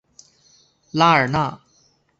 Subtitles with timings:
[0.89, 1.61] 拉尔纳。